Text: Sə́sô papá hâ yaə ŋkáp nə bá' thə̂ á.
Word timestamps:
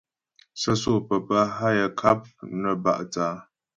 Sə́sô 0.61 0.93
papá 1.07 1.39
hâ 1.55 1.67
yaə 1.77 1.87
ŋkáp 1.93 2.21
nə 2.61 2.69
bá' 2.83 3.01
thə̂ 3.11 3.23
á. 3.31 3.33